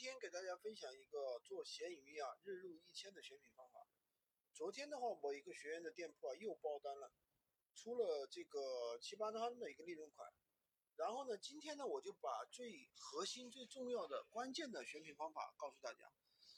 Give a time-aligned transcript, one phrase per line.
[0.00, 3.86] 今天给大家分享一个做闲鱼啊日入一千的选品方法。
[4.54, 7.12] 昨天的话，我一个学员的店铺啊又爆单了，
[7.74, 10.32] 出了这个七八单的一个利润款。
[10.96, 16.10] 然后呢，今天呢我就把最核心、最重要的、关键的选品方法告诉大家。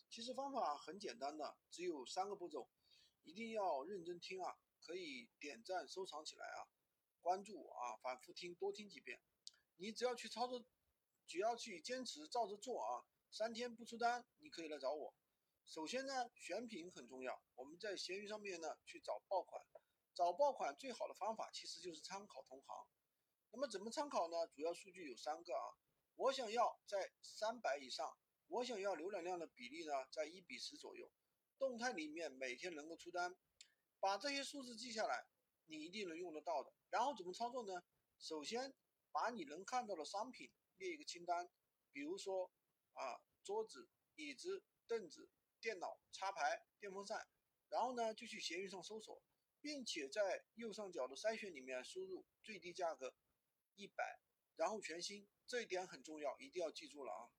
[0.08, 2.70] 其实方法很简单的，只有三个步骤，
[3.24, 6.70] 一定要认真听啊，可以点赞收藏起来啊，
[7.20, 9.20] 关注我啊，反复听，多听几遍。
[9.78, 10.64] 你只要去操作。
[11.24, 15.14] 只要去坚持照着做啊，三天不出单，你可以来找我。
[15.64, 17.42] 首先呢，选品很重要。
[17.54, 19.64] 我们在闲鱼上面呢去找爆款，
[20.12, 22.86] 找爆款最好的方法其实就是参考同行。
[23.50, 24.46] 那么怎么参考呢？
[24.48, 25.64] 主要数据有三个啊。
[26.16, 28.14] 我想要在三百以上，
[28.48, 31.10] 我想要浏览量的比例呢在一比十左右，
[31.58, 33.34] 动态里面每天能够出单，
[33.98, 35.24] 把这些数字记下来，
[35.64, 36.70] 你一定能用得到的。
[36.90, 37.82] 然后怎么操作呢？
[38.18, 38.74] 首先
[39.10, 40.52] 把你能看到的商品。
[40.78, 41.48] 列一个清单，
[41.92, 42.50] 比如说
[42.94, 47.26] 啊，桌子、椅子、凳子、电脑、插排、电风扇，
[47.68, 49.22] 然后呢就去闲鱼上搜索，
[49.60, 53.14] 并且在右上角的筛选里面输入最低价格
[53.76, 54.20] 一百，
[54.56, 57.30] 然后全新，这一点很重要，一定要记住了啊。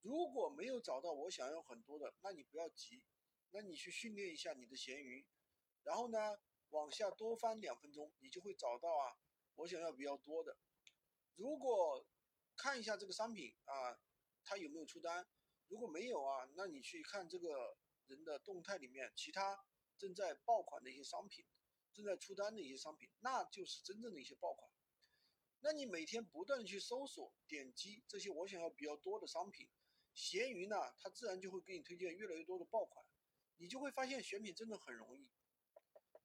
[0.00, 3.04] 如果没有找到我想要很多的，那你不要急，
[3.50, 5.26] 那你去训练一下你的闲鱼，
[5.82, 6.38] 然后呢
[6.70, 9.16] 往下多翻两分钟，你就会找到啊
[9.54, 10.56] 我想要比较多的。
[11.36, 12.06] 如果
[12.56, 13.98] 看一下这个商品啊，
[14.44, 15.26] 他有没有出单？
[15.68, 17.76] 如果没有啊，那你去看这个
[18.06, 19.58] 人的动态里面，其他
[19.96, 21.46] 正在爆款的一些商品，
[21.92, 24.70] 正在出单的一些商品，那就是真正的一些爆款。
[25.60, 29.70] 那你每天不断的去搜索、点击这些我想要比较多的商品，
[30.12, 33.06] 闲鱼呢，它自然就会给你推荐越来越多的爆款，
[33.56, 35.30] 你就会发现选品真的很容易。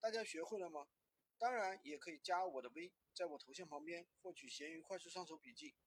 [0.02, 0.90] 大家学会了吗？
[1.38, 5.78] 当然也可以加我的微，在我头像旁边获取闲鱼快速上手笔记。